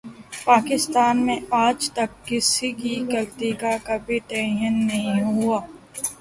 پاکستان 0.45 1.15
میں 1.25 1.39
آج 1.57 1.79
تک 1.91 2.09
کسی 2.27 2.71
کی 2.79 2.95
غلطی 3.09 3.51
کا 3.61 3.73
کبھی 3.83 4.19
تعین 4.29 4.75
نہیں 4.87 5.21
ہوا 5.25 5.59